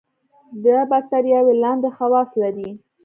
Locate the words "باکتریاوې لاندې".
0.91-1.89